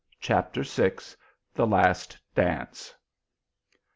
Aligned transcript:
CHAPTER 0.19 0.63
VI. 0.63 0.93
THE 1.53 1.67
LAST 1.67 2.17
DANCE. 2.33 2.95